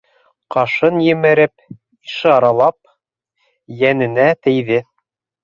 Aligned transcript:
Ҡашын 0.53 0.95
емереп, 1.07 1.53
ишаралап, 2.07 2.75
йәненә 3.83 4.27
тейҙе. 4.49 4.83